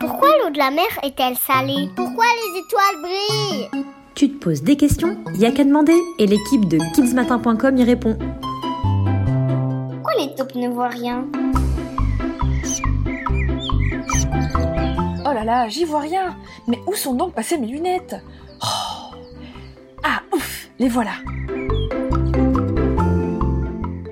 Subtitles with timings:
[0.00, 1.90] Pourquoi l'eau de la mer est-elle salée?
[1.94, 3.84] Pourquoi les étoiles brillent?
[4.14, 8.16] Tu te poses des questions Y a qu'à demander et l'équipe de kidsmatin.com y répond.
[9.90, 11.26] Pourquoi les taupes ne voient rien?
[15.28, 16.36] Oh là là, j'y vois rien.
[16.66, 18.16] Mais où sont donc passées mes lunettes?
[18.62, 19.14] Oh.
[20.02, 21.12] Ah, ouf, les voilà.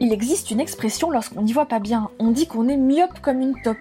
[0.00, 2.08] Il existe une expression lorsqu'on n'y voit pas bien.
[2.18, 3.76] On dit qu'on est myope comme une taupe.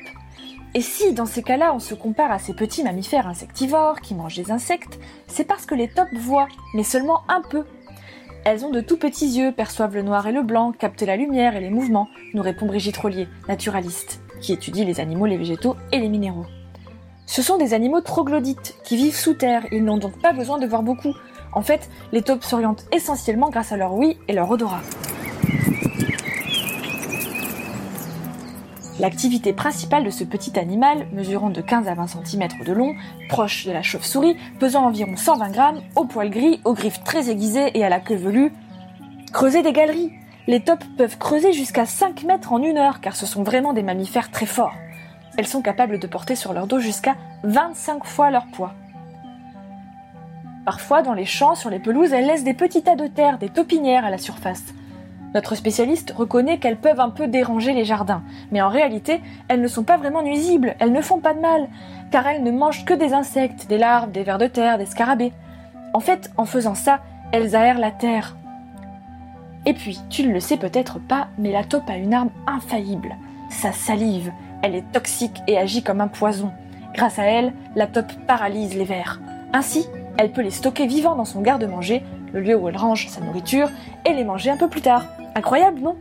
[0.75, 4.36] Et si, dans ces cas-là, on se compare à ces petits mammifères insectivores qui mangent
[4.36, 7.65] des insectes, c'est parce que les taupes voient, mais seulement un peu.
[8.46, 11.55] Elles ont de tout petits yeux, perçoivent le noir et le blanc, captent la lumière
[11.55, 16.00] et les mouvements, nous répond Brigitte Rollier, naturaliste, qui étudie les animaux, les végétaux et
[16.00, 16.46] les minéraux.
[17.25, 20.68] Ce sont des animaux troglodytes, qui vivent sous terre, ils n'ont donc pas besoin de
[20.68, 21.13] voir beaucoup.
[21.51, 24.82] En fait, les taupes s'orientent essentiellement grâce à leur ouïe et leur odorat.
[29.00, 32.95] L'activité principale de ce petit animal, mesurant de 15 à 20 cm de long,
[33.30, 37.72] proche de la chauve-souris, pesant environ 120 grammes, au poil gris, aux griffes très aiguisées
[37.78, 38.52] et à la queue velue,
[39.31, 40.11] creuser des galeries.
[40.47, 43.83] Les taupes peuvent creuser jusqu'à 5 mètres en une heure, car ce sont vraiment des
[43.83, 44.75] mammifères très forts.
[45.38, 48.73] Elles sont capables de porter sur leur dos jusqu'à 25 fois leur poids.
[50.66, 53.47] Parfois, dans les champs, sur les pelouses, elles laissent des petits tas de terre, des
[53.47, 54.73] taupinières à la surface.
[55.35, 59.67] Notre spécialiste reconnaît qu'elles peuvent un peu déranger les jardins, mais en réalité, elles ne
[59.67, 61.67] sont pas vraiment nuisibles, elles ne font pas de mal,
[62.11, 65.33] car elles ne mangent que des insectes, des larves, des vers de terre, des scarabées.
[65.94, 68.35] En fait, en faisant ça, elles aèrent la terre.
[69.66, 73.16] Et puis, tu ne le sais peut-être pas, mais la taupe a une arme infaillible,
[73.50, 74.31] sa salive.
[74.63, 76.52] Elle est toxique et agit comme un poison.
[76.95, 79.19] Grâce à elle, la taupe paralyse les vers.
[79.53, 83.22] Ainsi, elle peut les stocker vivants dans son garde-manger, le lieu où elle range sa
[83.22, 83.69] nourriture,
[84.05, 85.05] et les manger un peu plus tard.
[85.35, 85.95] Incroyable, non?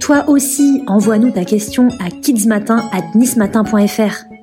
[0.00, 4.33] Toi aussi, envoie-nous ta question à kidsmatin@nismatin.fr.